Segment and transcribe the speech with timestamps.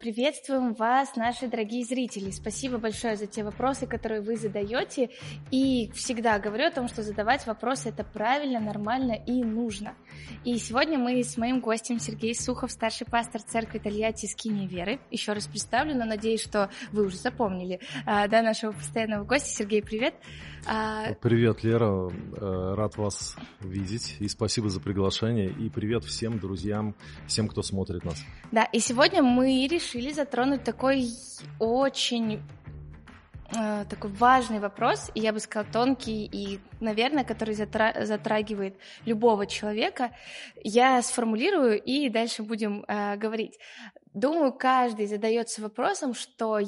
[0.00, 2.30] Приветствуем вас, наши дорогие зрители.
[2.30, 5.10] Спасибо большое за те вопросы, которые вы задаете.
[5.50, 9.92] И всегда говорю о том, что задавать вопросы это правильно, нормально и нужно.
[10.42, 15.00] И сегодня мы с моим гостем Сергей Сухов, старший пастор церкви Тольятти Скини Веры.
[15.10, 19.50] Еще раз представлю, но надеюсь, что вы уже запомнили а, да, нашего постоянного гостя.
[19.50, 20.14] Сергей, привет.
[20.66, 22.10] А, привет, Лера.
[22.10, 24.16] Э, рад вас видеть.
[24.18, 25.50] И спасибо за приглашение.
[25.50, 26.94] И привет всем друзьям,
[27.26, 28.24] всем, кто смотрит нас.
[28.50, 31.08] Да, и сегодня мы решили решили затронуть такой
[31.58, 32.42] очень
[33.56, 39.46] э, такой важный вопрос, и я бы сказала тонкий и, наверное, который затра- затрагивает любого
[39.46, 40.12] человека.
[40.62, 43.58] Я сформулирую и дальше будем э, говорить.
[44.14, 46.60] Думаю, каждый задается вопросом, что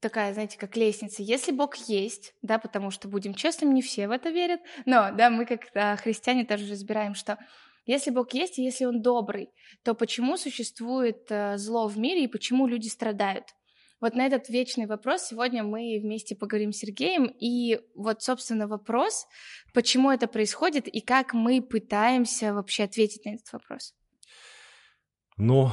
[0.00, 1.22] такая, знаете, как лестница.
[1.22, 5.28] Если Бог есть, да, потому что будем честными, не все в это верят, но, да,
[5.28, 7.36] мы как э, христиане тоже разбираем, что
[7.86, 9.50] если Бог есть, и если Он добрый,
[9.82, 13.44] то почему существует э, зло в мире и почему люди страдают?
[14.00, 17.26] Вот на этот вечный вопрос сегодня мы вместе поговорим с Сергеем.
[17.26, 19.26] И вот, собственно, вопрос,
[19.74, 23.94] почему это происходит и как мы пытаемся вообще ответить на этот вопрос.
[25.36, 25.70] Ну,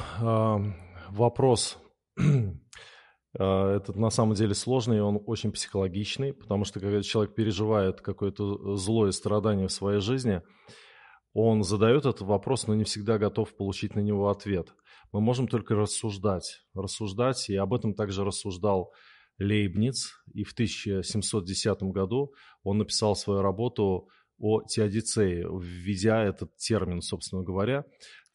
[1.10, 1.78] вопрос
[3.38, 8.76] а, этот на самом деле сложный, он очень психологичный, потому что когда человек переживает какое-то
[8.76, 10.42] злое страдание в своей жизни,
[11.40, 14.74] он задает этот вопрос, но не всегда готов получить на него ответ.
[15.12, 18.92] Мы можем только рассуждать, рассуждать, и об этом также рассуждал
[19.38, 24.08] Лейбниц, и в 1710 году он написал свою работу
[24.40, 27.84] о теодицее, введя этот термин, собственно говоря.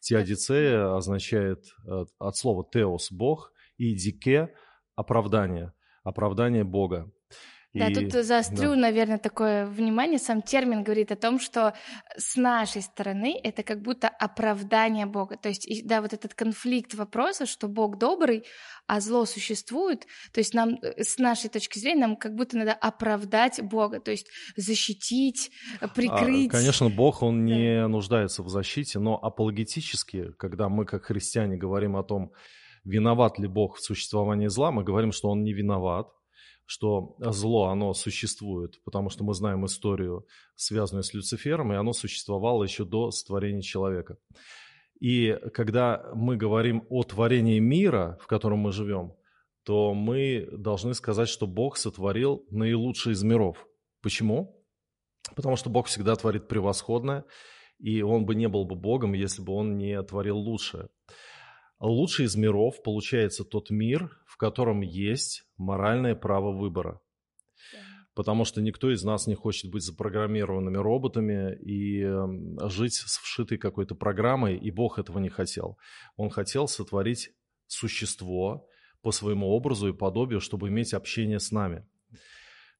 [0.00, 4.54] Теодицея означает э, от слова «теос»– «бог» и «дике»–
[4.94, 7.12] «оправдание», оправдание Бога.
[7.74, 8.76] Да, и, тут заострю, да.
[8.76, 10.18] наверное, такое внимание.
[10.20, 11.74] Сам термин говорит о том, что
[12.16, 15.36] с нашей стороны это как будто оправдание Бога.
[15.36, 18.44] То есть, да, вот этот конфликт вопроса, что Бог добрый,
[18.86, 20.06] а зло существует.
[20.32, 24.12] То есть нам, э, с нашей точки зрения, нам как будто надо оправдать Бога, то
[24.12, 25.50] есть защитить,
[25.80, 26.50] а, прикрыть.
[26.50, 27.54] А, конечно, Бог, он да.
[27.54, 32.30] не нуждается в защите, но апологетически, когда мы как христиане говорим о том,
[32.84, 36.08] виноват ли Бог в существовании зла, мы говорим, что он не виноват,
[36.66, 42.64] что зло, оно существует, потому что мы знаем историю, связанную с Люцифером, и оно существовало
[42.64, 44.16] еще до сотворения человека.
[45.00, 49.14] И когда мы говорим о творении мира, в котором мы живем,
[49.64, 53.66] то мы должны сказать, что Бог сотворил наилучший из миров.
[54.02, 54.62] Почему?
[55.34, 57.24] Потому что Бог всегда творит превосходное,
[57.78, 60.88] и Он бы не был бы Богом, если бы Он не творил лучшее.
[61.80, 67.00] Лучший из миров получается тот мир, в котором есть моральное право выбора.
[68.14, 73.58] Потому что никто из нас не хочет быть запрограммированными роботами и эм, жить с вшитой
[73.58, 75.78] какой-то программой, и Бог этого не хотел.
[76.16, 77.32] Он хотел сотворить
[77.66, 78.68] существо
[79.02, 81.86] по своему образу и подобию, чтобы иметь общение с нами.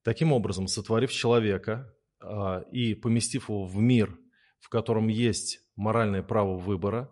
[0.05, 4.17] Таким образом, сотворив человека а, и поместив его в мир,
[4.61, 7.11] в котором есть моральное право выбора,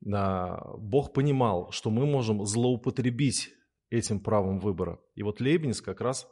[0.00, 3.50] Бог понимал, что мы можем злоупотребить
[3.90, 4.98] этим правом выбора.
[5.14, 6.28] И вот Лейбниц как раз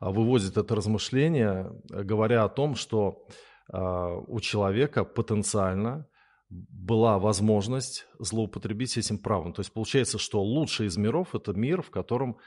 [0.00, 3.26] а, выводит это размышление, говоря о том, что
[3.70, 6.06] а, у человека потенциально
[6.50, 9.52] была возможность злоупотребить этим правом.
[9.52, 12.38] То есть получается, что лучший из миров– это мир, в котором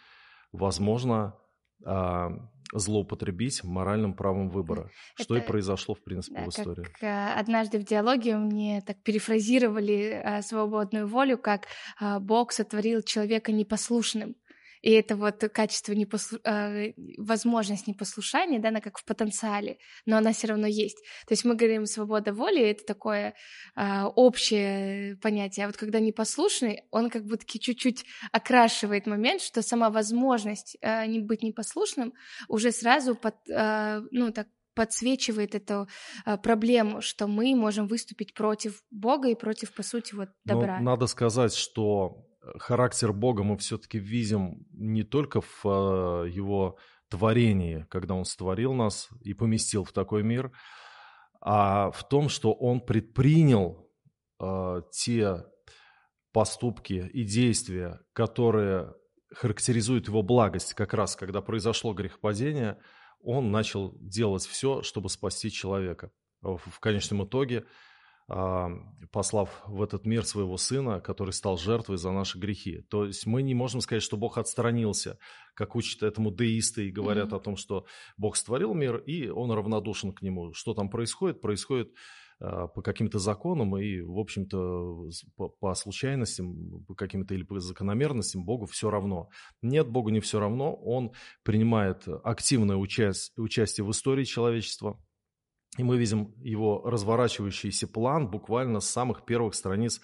[0.51, 1.35] возможно
[1.85, 2.29] а,
[2.73, 6.83] злоупотребить моральным правом выбора, Это, что и произошло, в принципе, да, в истории.
[6.83, 11.65] Как, э, однажды в диалоге мне так перефразировали э, свободную волю, как
[11.99, 14.35] э, Бог сотворил человека непослушным.
[14.81, 16.39] И это вот качество, непослу...
[16.43, 20.97] э, возможность непослушания, да, она как в потенциале, но она все равно есть.
[21.27, 23.35] То есть мы говорим свобода воли, это такое
[23.75, 25.65] э, общее понятие.
[25.65, 31.19] А вот когда непослушный, он как будто чуть-чуть окрашивает момент, что сама возможность э, не
[31.19, 32.13] быть непослушным
[32.47, 35.87] уже сразу под, э, ну, так подсвечивает эту
[36.25, 40.79] а, проблему, что мы можем выступить против Бога и против, по сути, вот добра.
[40.79, 42.25] Но надо сказать, что
[42.59, 46.77] характер Бога мы все-таки видим не только в э, его
[47.09, 50.51] творении, когда он створил нас и поместил в такой мир,
[51.41, 53.89] а в том, что он предпринял
[54.39, 55.45] э, те
[56.31, 58.93] поступки и действия, которые
[59.33, 62.79] характеризуют его благость, как раз когда произошло грехопадение,
[63.21, 66.11] он начал делать все, чтобы спасти человека.
[66.41, 67.65] В конечном итоге
[69.11, 72.81] послав в этот мир своего сына, который стал жертвой за наши грехи.
[72.89, 75.17] То есть мы не можем сказать, что Бог отстранился,
[75.53, 77.37] как учат этому деисты и говорят mm-hmm.
[77.37, 77.85] о том, что
[78.15, 80.53] Бог створил мир, и он равнодушен к нему.
[80.53, 81.41] Что там происходит?
[81.41, 81.93] Происходит
[82.39, 88.65] по каким-то законам и, в общем-то, по, по случайностям, по каким-то или по закономерностям Богу
[88.65, 89.29] все равно.
[89.61, 90.73] Нет, Богу не все равно.
[90.73, 91.11] Он
[91.43, 94.99] принимает активное участие, участие в истории человечества.
[95.77, 100.01] И мы видим его разворачивающийся план буквально с самых первых страниц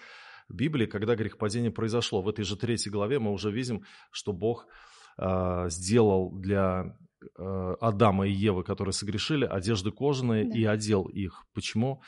[0.48, 2.22] Библии, когда грехопадение произошло.
[2.22, 4.66] В этой же третьей главе мы уже видим, что Бог
[5.18, 6.96] э, сделал для
[7.38, 10.58] э, Адама и Евы, которые согрешили, одежды кожаные да.
[10.58, 11.44] и одел их.
[11.52, 12.02] Почему?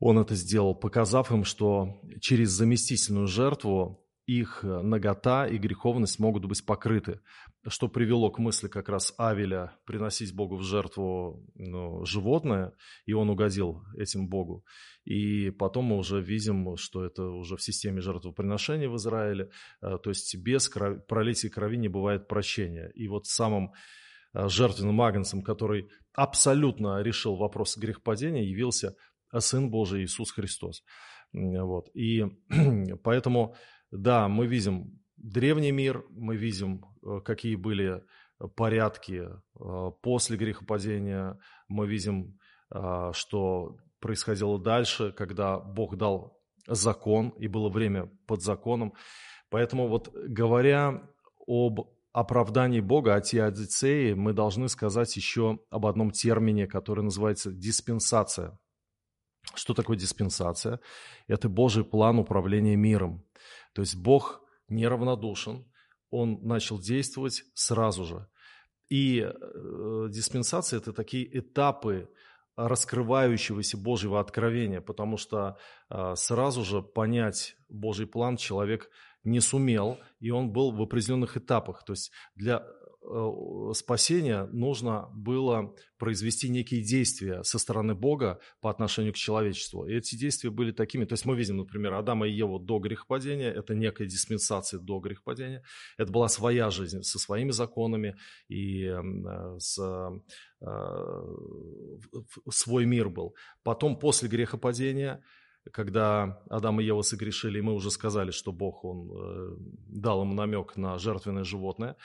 [0.00, 6.64] Он это сделал, показав им, что через заместительную жертву их нагота и греховность могут быть
[6.64, 7.20] покрыты
[7.68, 12.72] что привело к мысли как раз Авеля приносить Богу в жертву ну, животное,
[13.06, 14.64] и он угодил этим Богу.
[15.04, 20.10] И потом мы уже видим, что это уже в системе жертвоприношения в Израиле, э, то
[20.10, 21.06] есть без кров...
[21.06, 22.90] пролития крови не бывает прощения.
[22.94, 23.72] И вот самым
[24.34, 28.96] э, жертвенным агнцем, который абсолютно решил вопрос грехопадения, явился
[29.38, 30.82] Сын Божий Иисус Христос.
[31.32, 31.88] Вот.
[31.94, 32.24] И
[33.04, 33.54] поэтому,
[33.92, 38.02] да, мы видим древний мир, мы видим, э, какие были
[38.56, 42.38] порядки э, после грехопадения, мы видим,
[42.74, 48.94] э, что происходило дальше, когда Бог дал закон, и было время под законом.
[49.50, 51.02] Поэтому вот говоря
[51.46, 58.58] об оправдании Бога, о теодицее, мы должны сказать еще об одном термине, который называется диспенсация.
[59.54, 60.80] Что такое диспенсация?
[61.26, 63.24] Это Божий план управления миром.
[63.72, 65.70] То есть Бог неравнодушен,
[66.10, 68.28] он начал действовать сразу же.
[68.88, 72.10] И э, диспенсация– это такие этапы
[72.56, 75.56] раскрывающегося Божьего откровения, потому что
[75.88, 78.90] э, сразу же понять Божий план человек
[79.24, 81.84] не сумел, и он был в определенных этапах.
[81.84, 82.66] То есть для
[83.74, 89.86] спасения нужно было произвести некие действия со стороны Бога по отношению к человечеству.
[89.86, 93.50] И эти действия были такими, то есть мы видим, например, Адама и Еву до грехопадения,
[93.50, 95.62] это некая диспенсация до грехопадения,
[95.98, 98.16] это была своя жизнь со своими законами
[98.48, 99.78] и э, с,
[100.60, 100.66] э,
[102.50, 103.34] свой мир был.
[103.62, 105.22] Потом после грехопадения
[105.70, 109.56] когда Адам и Ева согрешили, мы уже сказали, что Бог, Он э,
[109.88, 111.96] дал им намек на жертвенное животное.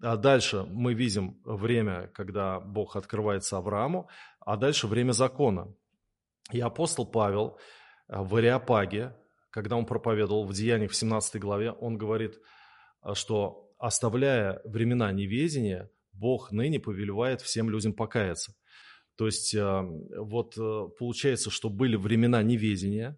[0.00, 4.08] А дальше мы видим время, когда Бог открывается Аврааму,
[4.40, 5.74] а дальше время закона.
[6.52, 7.58] И апостол Павел
[8.08, 9.14] э, в Ариапаге,
[9.50, 12.40] когда он проповедовал в Деяниях в 17 главе, он говорит,
[13.02, 18.54] э, что оставляя времена неведения, Бог ныне повелевает всем людям покаяться.
[19.22, 19.82] То есть э,
[20.16, 23.16] вот э, получается, что были времена неведения,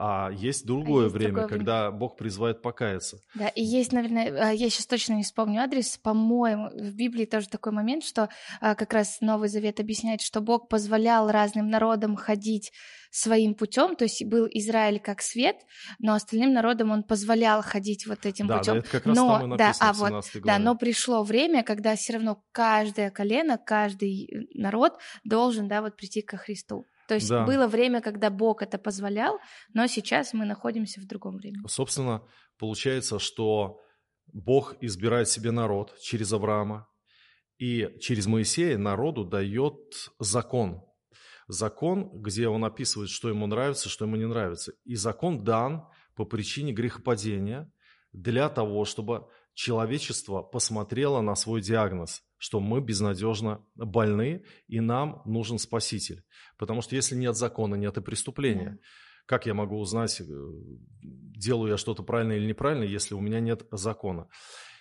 [0.00, 1.98] а есть другое а есть время, другое когда время.
[1.98, 3.18] Бог призывает покаяться.
[3.34, 7.48] Да, и есть, наверное, а, я сейчас точно не вспомню адрес, по-моему, в Библии тоже
[7.48, 8.28] такой момент, что
[8.60, 12.70] а, как раз Новый Завет объясняет, что Бог позволял разным народам ходить
[13.10, 15.56] своим путем, то есть был Израиль как свет,
[15.98, 18.74] но остальным народам он позволял ходить вот этим да, путем.
[18.74, 21.96] Да, это как раз но, там и да, а вот, да, но пришло время, когда
[21.96, 26.84] все равно каждое колено, каждый народ должен, да, вот прийти ко Христу.
[27.08, 27.44] То есть да.
[27.44, 29.38] было время, когда Бог это позволял,
[29.72, 31.66] но сейчас мы находимся в другом времени.
[31.66, 32.22] Собственно,
[32.58, 33.80] получается, что
[34.26, 36.86] Бог избирает себе народ через Авраама,
[37.58, 39.74] и через Моисея народу дает
[40.20, 40.82] закон.
[41.48, 44.74] Закон, где он описывает, что ему нравится, что ему не нравится.
[44.84, 47.72] И закон дан по причине грехопадения
[48.12, 49.28] для того, чтобы
[49.58, 56.22] человечество посмотрело на свой диагноз, что мы безнадежно больны, и нам нужен Спаситель.
[56.58, 58.78] Потому что если нет закона, нет и преступления.
[59.26, 60.24] Как я могу узнать, э,
[61.02, 64.28] делаю я что-то правильно или неправильно, если у меня нет закона?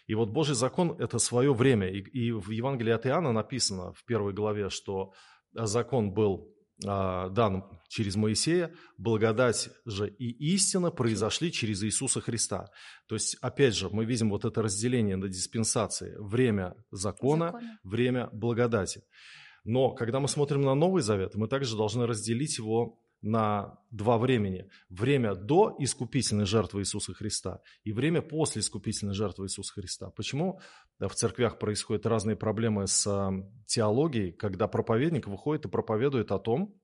[0.06, 1.90] И вот Божий закон– это свое время.
[1.90, 5.12] И, и в Евангелии от Иоанна написано в первой главе, что
[5.54, 12.68] закон был дан через Моисея, благодать же и истина произошли через Иисуса Христа.
[13.08, 16.16] То есть, опять же, мы видим вот это разделение на диспенсации.
[16.20, 17.80] Время закона, закона.
[17.84, 19.02] время благодати.
[19.64, 24.70] Но когда мы смотрим на Новый Завет, мы также должны разделить его на два времени.
[24.90, 30.10] Время до искупительной жертвы Иисуса Христа и время после искупительной жертвы Иисуса Христа.
[30.12, 30.60] Почему
[31.00, 33.06] в церквях происходят разные проблемы с
[33.66, 36.80] теологией, когда проповедник выходит и проповедует о том,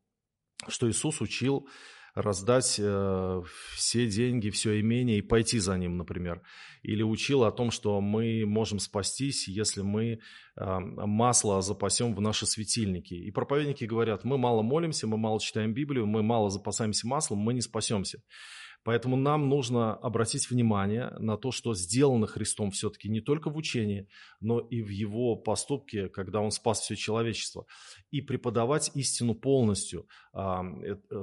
[0.67, 1.67] что Иисус учил
[2.15, 3.41] раздать э,
[3.75, 6.41] все деньги, все имение и пойти за ним, например.
[6.83, 10.19] Или учил о том, что мы можем спастись, если мы
[10.55, 13.13] э, масло запасем в наши светильники.
[13.13, 17.53] И проповедники говорят, мы мало молимся, мы мало читаем Библию, мы мало запасаемся маслом, мы
[17.53, 18.19] не спасемся.
[18.83, 24.07] Поэтому нам нужно обратить внимание на то, что сделано Христом все-таки не только в учении,
[24.41, 27.65] но и в его поступке, когда он спас все человечество.
[28.11, 30.63] И преподавать истину полностью, а,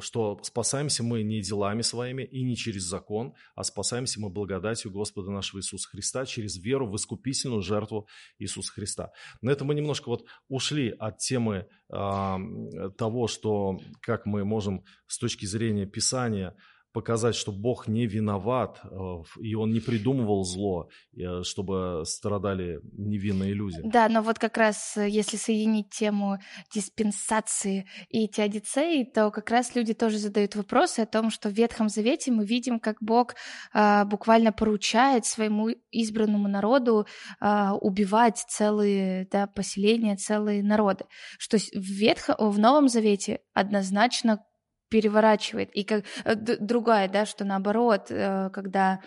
[0.00, 5.31] что спасаемся мы не делами своими и не через закон, а спасаемся мы благодатью Господа
[5.31, 9.12] нашего Иисуса Христа через веру в искупительную жертву Иисуса Христа.
[9.43, 15.45] На этом мы немножко вот ушли от темы того, что как мы можем с точки
[15.47, 16.55] зрения Писания
[16.92, 23.54] показать, что Бог не виноват, э, и Он не придумывал зло, э, чтобы страдали невинные
[23.54, 23.80] люди.
[23.85, 26.38] Да, но вот как раз э, если соединить тему
[26.73, 31.88] диспенсации и теодицеи, то как раз люди тоже задают вопросы о том, что в Ветхом
[31.88, 33.35] Завете мы видим, как Бог
[33.73, 37.06] а, буквально поручает своему избранному народу
[37.40, 41.04] а, убивать целые да, поселения, целые народы.
[41.38, 42.35] Что в, Ветхо...
[42.38, 44.44] в Новом Завете однозначно
[44.90, 45.70] переворачивает.
[45.75, 49.00] И как э, другая, да, что наоборот, э, когда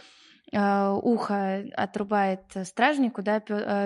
[0.51, 3.39] э, ухо отрубает стражнику, да,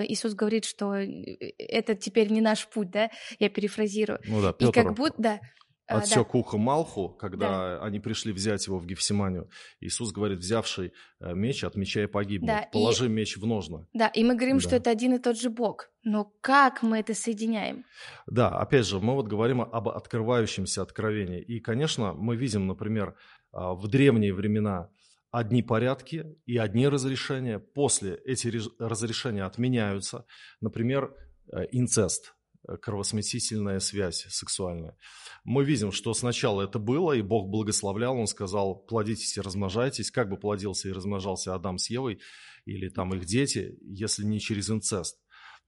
[0.05, 4.19] Иисус говорит, что это теперь не наш путь, да, я перефразирую.
[4.25, 4.69] Ну да, Петр.
[4.69, 5.39] И как будто, да,
[5.87, 6.39] отсек да.
[6.39, 7.83] ухо Малху, когда да.
[7.83, 9.49] они пришли взять его в Гефсиманию.
[9.79, 12.47] Иисус говорит, взявший меч, от меча и погибнет.
[12.47, 13.09] Да, Положи и...
[13.09, 13.87] меч в ножны.
[13.93, 14.63] Да, и мы говорим, да.
[14.63, 15.89] что это один и тот же Бог.
[16.03, 17.85] Но как мы это соединяем?
[18.27, 21.41] Да, опять же, мы вот говорим об открывающемся откровении.
[21.41, 23.15] И, конечно, мы видим, например,
[23.51, 24.89] а, в древние времена
[25.31, 27.59] одни порядки и одни разрешения.
[27.59, 30.25] После эти разрешения отменяются.
[30.61, 31.13] Например,
[31.51, 32.33] э, инцест–
[32.81, 34.97] кровосмесительная связь сексуальная.
[35.43, 40.29] Мы видим, что сначала это было, и Бог благословлял, Он сказал, плодитесь и размножайтесь, как
[40.29, 42.19] бы плодился и размножался Адам с Евой,
[42.65, 45.17] или там их дети, если не через инцест.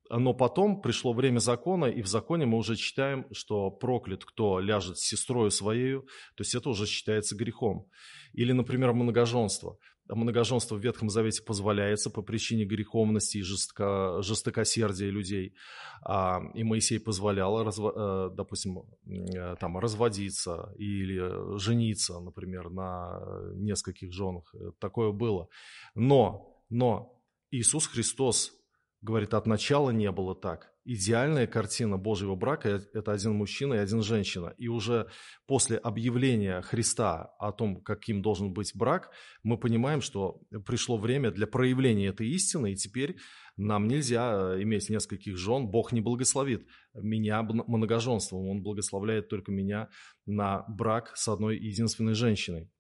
[0.10, 4.98] Но потом пришло время закона, и в законе мы уже читаем, что проклят, кто ляжет
[4.98, 7.88] с сестрой своей, то есть это уже считается грехом.
[8.34, 9.78] Или, например, многоженство
[10.10, 15.56] многоженство в Ветхом Завете позволяется по причине греховности и жестоко, жестокосердия людей.
[16.02, 23.22] А, и Моисей позволял, э, допустим, э, там, разводиться или жениться, например, на
[23.56, 24.54] нескольких женах.
[24.80, 25.48] Такое было.
[25.96, 28.54] Но, но Иисус Христос
[29.02, 34.02] говорит, от начала не было так идеальная картина Божьего брака– это один мужчина и один
[34.02, 34.56] женщина.
[34.58, 35.08] И уже
[35.46, 39.12] после объявления Христа о том, каким должен быть брак,
[39.44, 43.18] мы понимаем, что пришло время для проявления этой истины, и теперь
[43.56, 45.68] нам нельзя э, иметь нескольких жен.
[45.68, 46.66] Бог не благословит
[46.96, 49.90] меня многоженством, Он благословляет только меня
[50.26, 52.72] на брак с одной единственной женщиной.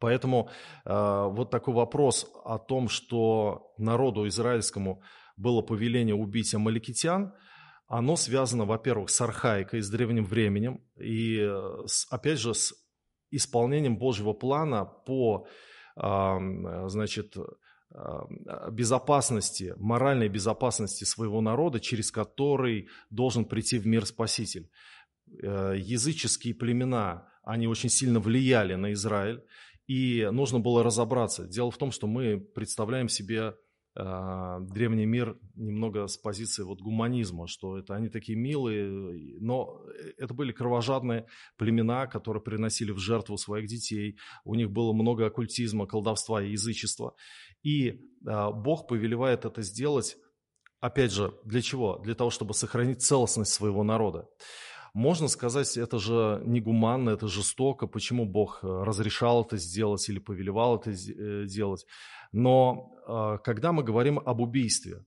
[0.00, 0.50] Поэтому
[0.84, 5.04] э, вот такой вопрос о том, что народу израильскому–
[5.40, 7.34] было повеление убить амаликитян,
[7.88, 12.74] оно связано, во-первых, с архаикой, с древним временем, и, э, с, опять же, с
[13.32, 15.46] исполнением Божьего плана по,
[15.96, 17.36] значит,
[18.70, 24.70] безопасности, моральной безопасности своего народа, через который должен прийти в мир Спаситель.
[25.42, 29.42] Э, языческие племена, они очень сильно влияли на Израиль,
[29.86, 31.46] и нужно было разобраться.
[31.46, 33.54] Дело в том, что мы представляем себе
[34.02, 39.80] древний мир немного с позиции вот гуманизма, что это они такие милые, но
[40.16, 41.26] это были кровожадные
[41.56, 47.14] племена, которые приносили в жертву своих детей, у них было много оккультизма, колдовства и язычества,
[47.62, 50.16] и а, Бог повелевает это сделать,
[50.80, 51.98] опять же, для чего?
[51.98, 54.28] Для того, чтобы сохранить целостность своего народа.
[54.94, 60.78] Можно сказать, это же негуманно, это жестоко, почему Бог э, разрешал это сделать или повелевал
[60.78, 61.86] это э, делать.
[62.32, 65.04] Но а, когда мы говорим об убийстве,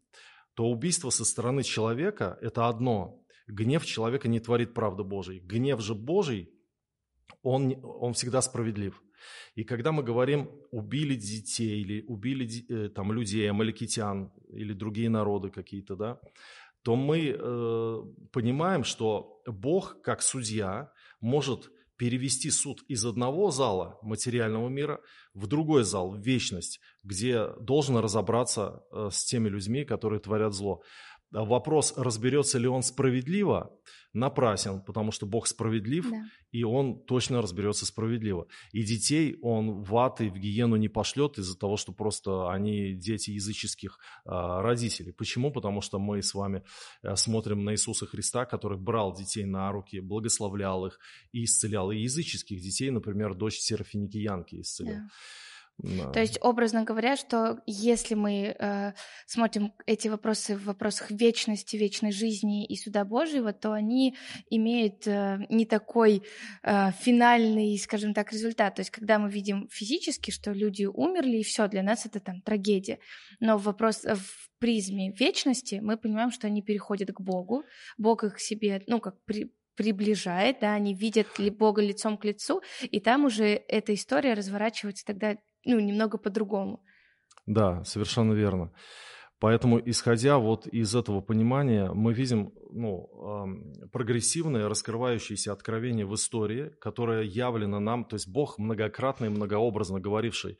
[0.56, 3.20] то убийство со стороны человека– это одно.
[3.48, 5.40] Гнев человека не творит правды Божией.
[5.40, 6.50] Гнев же Божий,
[7.42, 9.02] он, он всегда справедлив.
[9.56, 15.50] И когда мы говорим «убили детей» или «убили э, там, людей, амаликитян» или другие народы
[15.50, 16.20] какие-то, да,
[16.84, 24.68] то мы э, понимаем, что Бог, как судья, может перевести суд из одного зала материального
[24.68, 25.00] мира
[25.34, 30.82] в другой зал, в вечность, где должен разобраться э, с теми людьми, которые творят зло.
[31.34, 33.72] Вопрос, разберется ли он справедливо,
[34.13, 36.25] напрасен, потому что Бог справедлив, да.
[36.52, 38.48] и Он точно разберется справедливо.
[38.72, 42.94] И детей Он в ад и в гиену не пошлет из-за того, что просто они
[42.94, 45.12] дети языческих а, родителей.
[45.12, 45.52] Почему?
[45.52, 46.63] Потому что мы с вами
[47.02, 51.00] а, смотрим на Иисуса Христа, который брал детей на руки, благословлял их
[51.32, 51.92] и исцелял.
[51.92, 54.98] И языческих детей, например, дочь Серафиникиянки исцелял.
[54.98, 55.10] Да.
[56.13, 58.94] То есть, образно говоря, что если мы э,
[59.25, 64.15] смотрим эти вопросы в вопросах вечности, вечной жизни и суда Божьего, то они
[64.50, 66.24] имеют э, не такой
[66.62, 68.75] э, финальный, скажем так, результат.
[68.75, 72.42] То есть, когда мы видим физически, что люди умерли, и все, для нас это там
[72.42, 73.00] трагедия.
[73.39, 77.63] Но вопрос в призме вечности мы понимаем, что они переходят к Богу,
[77.98, 82.25] Бог их к себе, ну, как при, приближает, да, они видят ли Бога лицом к
[82.25, 86.84] лицу, и там уже эта история разворачивается тогда ну, немного по-другому.
[87.46, 88.72] Да, совершенно верно.
[89.39, 93.10] Поэтому, исходя вот из этого понимания, мы видим ну,
[93.91, 100.58] прогрессивное, раскрывающееся откровение в истории, которое явлено нам, то есть Бог многократно и многообразно говоривший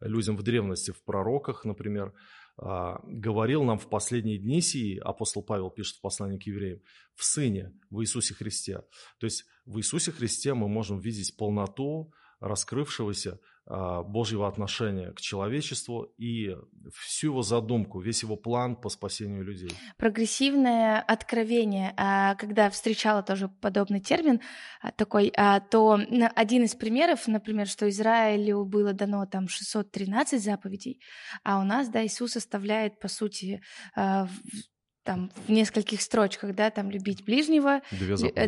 [0.00, 2.12] людям в древности, в пророках, например,
[2.58, 6.80] а, говорил нам в последние дни сии, апостол Павел пишет в послании к евреям,
[7.14, 8.82] в Сыне, в Иисусе Христе.
[9.18, 13.38] То есть в Иисусе Христе мы можем видеть полноту раскрывшегося
[13.68, 16.56] а, Божьего отношения к человечеству и
[16.94, 19.72] всю его задумку, весь его план по спасению людей.
[19.96, 24.40] Прогрессивное откровение, а, когда встречала тоже подобный термин
[24.80, 25.32] а, такой,
[25.70, 25.98] то
[26.36, 31.00] один из примеров, например, что Израилю было дано там 613 заповедей,
[31.42, 33.62] а у нас, да, Иисус оставляет, по сути,
[33.94, 37.80] там в нескольких строчках, да, там любить ближнего,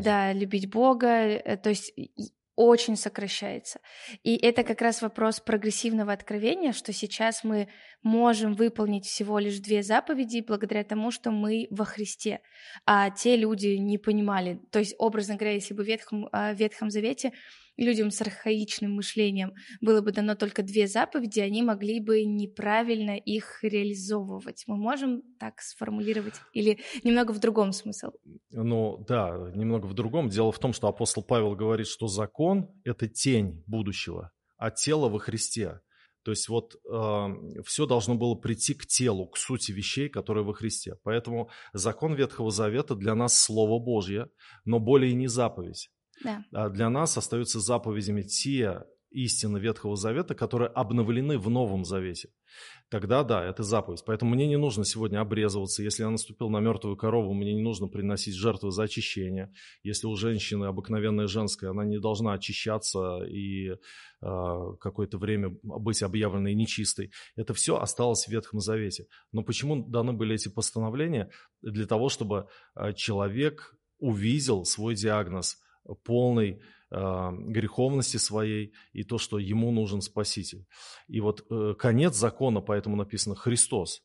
[0.01, 1.93] да, любить Бога, э, то есть
[2.59, 3.79] очень сокращается.
[4.25, 7.69] И это как раз вопрос прогрессивного откровения, что сейчас мы
[8.03, 12.41] можем выполнить всего лишь две заповеди благодаря тому, что мы во Христе.
[12.85, 14.61] А те люди не понимали.
[14.73, 17.33] То есть, образно говоря, если бы в Ветхом, а, в Ветхом Завете
[17.79, 23.61] людям с архаичным мышлением было бы дано только две заповеди, они могли бы неправильно их
[23.63, 24.65] реализовывать.
[24.67, 28.11] Мы можем так сформулировать или немного в другом смысл?
[28.51, 30.29] Ну да, немного в другом.
[30.29, 35.19] Дело в том, что апостол Павел говорит, что закон— это тень будущего, а тело во
[35.19, 35.81] Христе.
[36.25, 40.53] То есть вот э, все должно было прийти к телу, к сути вещей, которые во
[40.53, 40.97] Христе.
[41.03, 44.29] Поэтому закон Ветхого Завета для нас Слово Божье,
[44.65, 45.91] но более не заповедь.
[46.23, 46.45] Да.
[46.53, 52.29] А для нас остаются заповедями те истины Ветхого Завета, которые обновлены в Новом Завете.
[52.91, 54.03] Тогда да, это заповедь.
[54.07, 55.83] Поэтому мне не нужно сегодня обрезываться.
[55.83, 59.53] Если я наступил на мертвую корову, мне не нужно приносить жертвы за очищение.
[59.83, 63.77] Если у женщины обыкновенная женская, она не должна очищаться и э,
[64.81, 67.11] какое-то время быть объявленной нечистой.
[67.37, 69.07] Это все осталось в Ветхом Завете.
[69.33, 71.31] Но почему даны были эти постановления?
[71.63, 72.49] Для того, чтобы
[72.95, 75.59] человек увидел свой диагноз–
[75.95, 80.67] полной э, греховности своей и то, что ему нужен Спаситель.
[81.09, 84.03] И вот э, конец закона, поэтому написано Христос,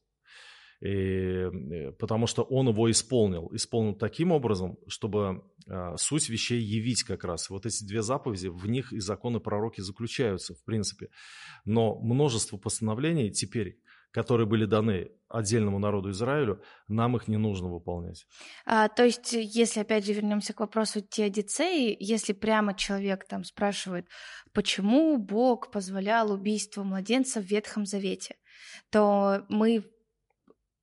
[0.84, 3.50] и, э, потому что он его исполнил.
[3.54, 7.50] Исполнил таким образом, чтобы э, суть вещей явить как раз.
[7.50, 11.08] Вот эти две заповеди, в них и законы пророки заключаются, в принципе.
[11.64, 13.80] Но множество постановлений теперь
[14.14, 18.26] которые были даны отдельному народу Израилю, нам их не нужно выполнять.
[18.66, 24.08] А, то есть, если опять же вернемся к вопросу теодицеи, если прямо человек там спрашивает,
[24.54, 28.36] почему Бог позволял убийство младенца в Ветхом Завете,
[28.92, 29.84] то мы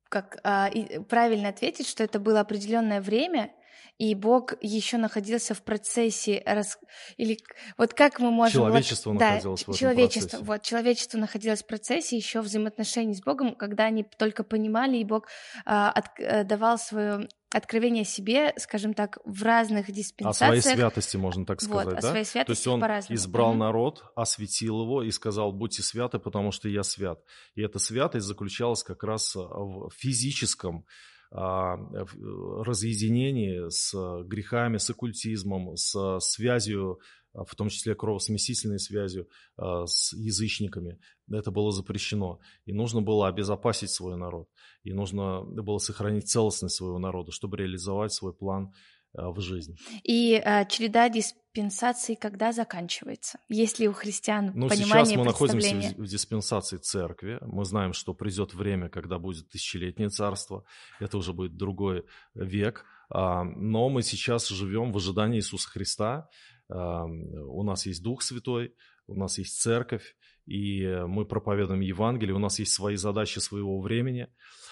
[0.09, 0.69] как а,
[1.07, 3.53] правильно ответить, что это было определенное время,
[4.01, 6.79] и Бог еще находился в процессе рас...
[7.17, 7.37] или
[7.77, 10.45] вот как мы можем человечество вот, находилось да, в человечество процессе.
[10.45, 15.27] вот человечество находилось в процессе еще взаимоотношений с Богом, когда они только понимали и Бог
[15.65, 20.49] а, от, а, давал свое откровение себе, скажем так, в разных диспенсациях.
[20.49, 21.99] О своей святости, можно так сказать, вот, да?
[21.99, 23.57] О своей святости То есть он избрал mm-hmm.
[23.57, 27.19] народ, осветил его и сказал, будьте святы, потому что я свят.
[27.53, 30.87] И эта святость заключалась как раз в физическом
[31.31, 36.99] разъединении с грехами, с оккультизмом, с связью,
[37.33, 40.99] а, в том числе кровосмесительной связью а, с язычниками.
[41.31, 42.39] Это было запрещено.
[42.65, 44.49] И нужно было обезопасить свой народ.
[44.83, 48.73] И нужно было сохранить целостность своего народа, чтобы реализовать свой план
[49.13, 49.75] в жизни.
[50.03, 53.39] И э, череда диспенсаций когда заканчивается?
[53.49, 57.39] Есть ли у христиан ну, понимание сейчас мы находимся в, диспенсации церкви.
[57.41, 60.63] Мы знаем, что придет время, когда будет тысячелетнее царство.
[60.99, 62.85] Это уже будет другой век.
[63.09, 66.29] А, но мы сейчас живем в ожидании Иисуса Христа.
[66.69, 68.73] А, у нас есть Дух Святой,
[69.07, 70.15] у нас есть церковь,
[70.51, 74.27] и мы проповедуем Евангелие, у нас есть свои задачи своего времени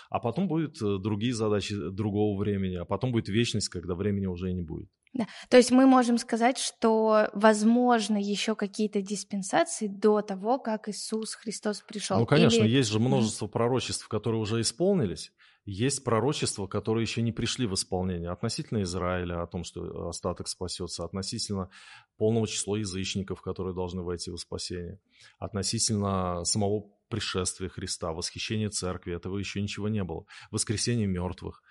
[0.10, 4.52] а потом будут э, другие задачи другого времени, а потом будет вечность, когда времени уже
[4.52, 4.90] не будет.
[5.14, 5.28] Да.
[5.50, 11.82] То есть мы можем сказать, что возможно еще какие-то диспенсации до того, как Иисус Христос
[11.82, 12.20] пришел.
[12.20, 12.78] Ну, конечно, Или...
[12.78, 15.32] есть же множество пророчеств, которые уже исполнились.
[15.72, 21.04] Есть пророчества, которые еще не пришли в исполнение относительно Израиля, о том, что остаток спасется,
[21.06, 21.70] относительно
[22.18, 25.00] полного числа язычников, которые должны войти в спасение,
[25.38, 31.62] относительно самого пришествия Христа, восхищения церкви, этого еще ничего не было, воскресения мертвых.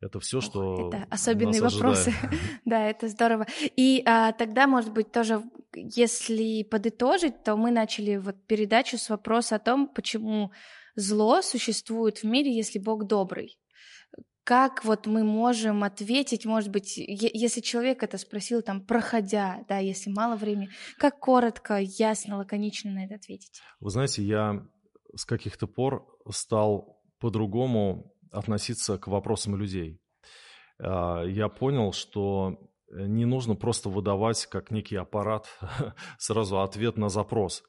[0.00, 2.14] Это все, что это особенные вопросы.
[2.64, 3.48] да, это здорово.
[3.76, 5.42] И а, тогда, может быть, тоже,
[5.74, 10.52] если подытожить, то мы начали вот передачу с вопроса о том, почему
[10.98, 13.56] зло существует в мире, если Бог добрый.
[14.44, 20.10] Как вот мы можем ответить, может быть, если человек это спросил, там, проходя, да, если
[20.10, 23.60] мало времени, как коротко, ясно, лаконично на это ответить?
[23.78, 24.66] Вы знаете, я
[25.14, 30.00] с каких-то пор стал по-другому относиться к вопросам людей.
[30.80, 32.58] А, я понял, что
[32.90, 35.46] не нужно просто выдавать как некий аппарат
[36.18, 37.62] сразу ответ на запрос.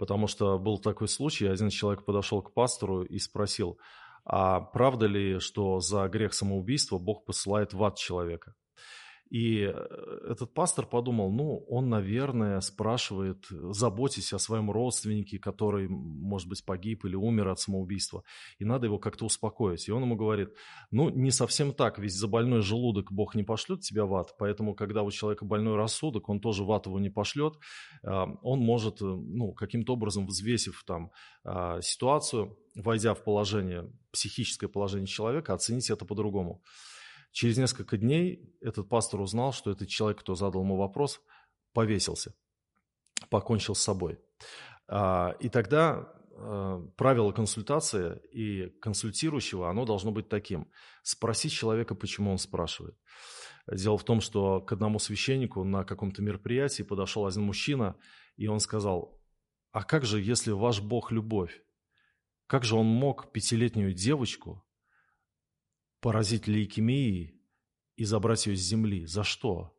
[0.00, 3.78] Потому что был такой случай, один человек подошел к пастору и спросил,
[4.24, 8.54] а правда ли, что за грех самоубийства Бог посылает в ад человека?
[9.30, 9.70] И э,
[10.28, 17.04] этот пастор подумал, ну, он, наверное, спрашивает, заботясь о своем родственнике, который, может быть, погиб
[17.04, 18.24] или умер от самоубийства,
[18.58, 19.86] и надо его как-то успокоить.
[19.86, 20.50] И он ему говорит,
[20.90, 24.74] ну, не совсем так, ведь за больной желудок Бог не пошлет тебя в ад, поэтому,
[24.74, 27.54] когда у человека больной рассудок, он тоже в ад его не пошлет,
[28.02, 31.12] а, он может, э, ну, каким-то образом, взвесив там
[31.44, 36.62] а, ситуацию, войдя в положение, психическое положение человека, оценить это по-другому.
[37.32, 41.20] Через несколько дней этот пастор узнал, что этот человек, кто задал ему вопрос,
[41.72, 42.34] повесился,
[43.28, 44.18] покончил с собой.
[44.88, 50.68] А, и тогда а, правило консультации и консультирующего, оно должно быть таким.
[51.02, 52.96] Спросить человека, почему он спрашивает.
[53.70, 57.96] Дело в том, что к одному священнику на каком-то мероприятии подошел один мужчина,
[58.36, 59.20] и он сказал,
[59.70, 61.62] а как же, если ваш Бог– любовь?
[62.48, 64.64] Как же он мог пятилетнюю девочку
[66.00, 67.40] поразить лейкемией
[67.96, 69.06] и забрать ее с земли.
[69.06, 69.76] За что?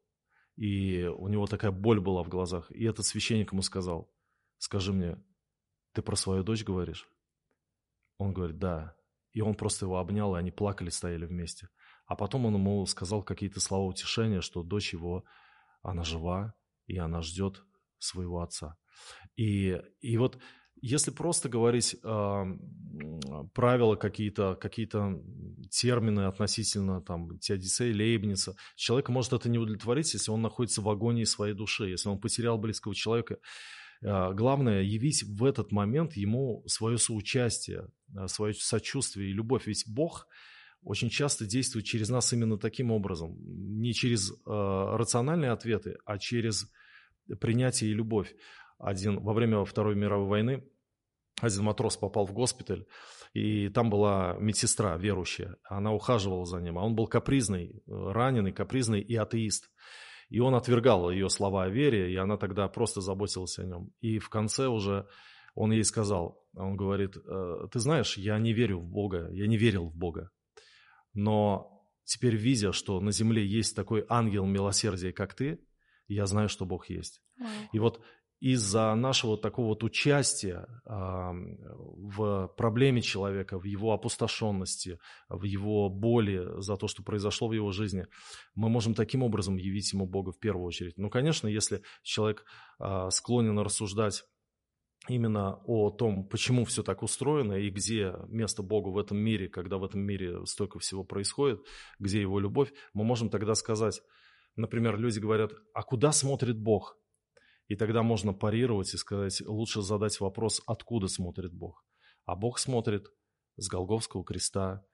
[0.55, 2.71] И у него такая боль была в глазах.
[2.71, 4.13] И этот священник ему сказал,
[4.57, 5.17] скажи мне,
[5.93, 7.09] ты про свою дочь говоришь?
[8.17, 8.95] Он говорит, да.
[9.31, 11.69] И он просто его обнял, и они плакали, стояли вместе.
[12.05, 15.23] А потом он ему сказал какие-то слова утешения, что дочь его,
[15.81, 16.53] она жива,
[16.85, 17.63] и она ждет
[17.97, 18.77] своего отца.
[19.35, 20.39] И, и вот
[20.81, 22.57] если просто говорить э,
[23.53, 25.21] правила какие-то, какие-то
[25.69, 31.23] термины относительно там Теодицея, Лейбница, человек может это не удовлетворить, если он находится в агонии
[31.23, 33.37] своей души, если он потерял близкого человека.
[34.01, 39.67] Э, главное явить в этот момент ему свое соучастие, э, свое сочувствие и любовь.
[39.67, 40.27] Ведь Бог
[40.83, 43.37] очень часто действует через нас именно таким образом,
[43.79, 46.71] не через э, рациональные ответы, а через
[47.39, 48.33] принятие и любовь
[48.79, 50.63] один во время Второй мировой войны
[51.41, 52.85] один матрос попал в госпиталь,
[53.33, 55.57] и там была медсестра верующая.
[55.63, 59.69] Она ухаживала за ним, а он был капризный, раненый, капризный и атеист.
[60.29, 63.91] И он отвергал ее слова о вере, и она тогда просто заботилась о нем.
[63.99, 65.07] И в конце уже
[65.55, 69.57] он ей сказал, он говорит, «Э, ты знаешь, я не верю в Бога, я не
[69.57, 70.31] верил в Бога.
[71.13, 75.59] Но теперь, видя, что на земле есть такой ангел милосердия, как ты,
[76.07, 77.21] я знаю, что Бог есть.
[77.39, 77.47] Wow.
[77.73, 78.01] И вот
[78.41, 84.99] из-за нашего такого вот участия в проблеме человека, в его опустошенности,
[85.29, 88.07] в его боли за то, что произошло в его жизни,
[88.55, 90.97] мы можем таким образом явить ему Бога в первую очередь.
[90.97, 92.43] Ну, конечно, если человек
[92.79, 94.23] э, склонен рассуждать
[95.07, 99.77] именно о том, почему все так устроено и где место Богу в этом мире, когда
[99.77, 101.59] в этом мире столько всего происходит,
[101.99, 104.01] где его любовь, мы можем тогда сказать,
[104.55, 106.97] например, люди говорят, а куда смотрит Бог?
[107.67, 111.85] И тогда можно парировать и сказать, лучше задать вопрос, откуда смотрит Бог.
[112.25, 113.07] А Бог смотрит
[113.57, 114.85] с Голговского креста,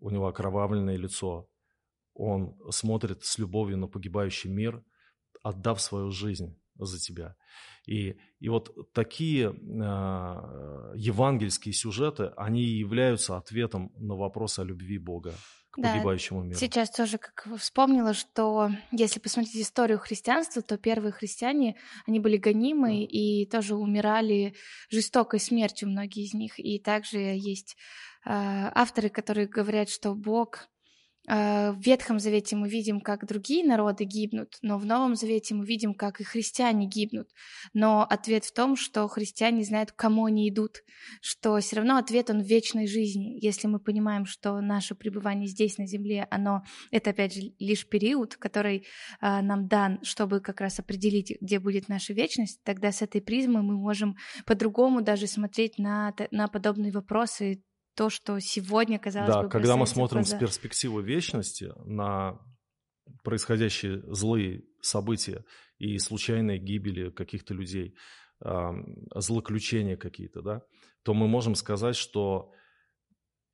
[0.00, 1.48] у него окровавленное лицо.
[2.14, 4.84] Он смотрит с любовью на погибающий мир,
[5.42, 7.36] отдав свою жизнь за тебя.
[7.86, 9.52] И, и вот такие э,
[10.96, 15.34] евангельские сюжеты, они являются ответом на вопрос о любви Бога
[15.70, 16.58] к да, погибающему миру.
[16.58, 22.88] Сейчас тоже как вспомнила, что если посмотреть историю христианства, то первые христиане, они были гонимы
[22.88, 23.06] да.
[23.08, 24.54] и тоже умирали
[24.90, 26.58] жестокой смертью, многие из них.
[26.58, 27.76] И также есть
[28.24, 30.68] э, авторы, которые говорят, что Бог
[31.28, 35.92] в Ветхом Завете мы видим, как другие народы гибнут, но в Новом Завете мы видим,
[35.92, 37.28] как и христиане гибнут.
[37.74, 40.82] Но ответ в том, что христиане знают, к кому они идут,
[41.20, 43.38] что все равно ответ он в вечной жизни.
[43.42, 48.36] Если мы понимаем, что наше пребывание здесь на земле, оно это опять же лишь период,
[48.36, 48.86] который
[49.20, 53.62] э, нам дан, чтобы как раз определить, где будет наша вечность, тогда с этой призмы
[53.62, 57.62] мы можем по-другому даже смотреть на, на подобные вопросы,
[57.98, 59.48] то, что сегодня казалось да, бы...
[59.48, 62.38] когда мы смотрим с перспективы вечности на
[63.24, 65.44] происходящие злые события
[65.78, 67.96] и случайные гибели каких-то людей,
[69.16, 70.62] злоключения какие-то, да,
[71.02, 72.52] то мы можем сказать, что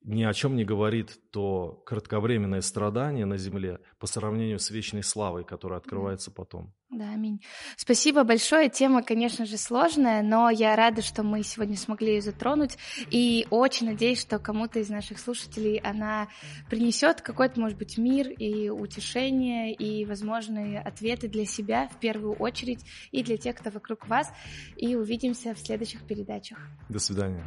[0.02, 5.46] ни о чем не говорит то кратковременное страдание на земле по сравнению с вечной славой,
[5.46, 6.74] которая открывается потом.
[6.94, 7.42] Да, аминь.
[7.76, 8.68] Спасибо большое.
[8.68, 12.78] Тема, конечно же, сложная, но я рада, что мы сегодня смогли ее затронуть.
[13.10, 16.28] И очень надеюсь, что кому-то из наших слушателей она
[16.70, 22.84] принесет какой-то, может быть, мир и утешение, и возможные ответы для себя в первую очередь,
[23.10, 24.32] и для тех, кто вокруг вас.
[24.76, 26.58] И увидимся в следующих передачах.
[26.88, 27.44] До свидания.